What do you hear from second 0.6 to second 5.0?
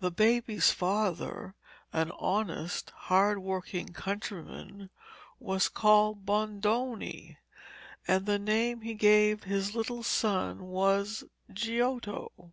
father, an honest, hard working countryman,